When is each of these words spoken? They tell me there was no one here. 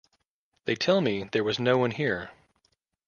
They 0.65 0.73
tell 0.73 0.99
me 0.99 1.25
there 1.31 1.43
was 1.43 1.59
no 1.59 1.77
one 1.77 1.91
here. 1.91 2.31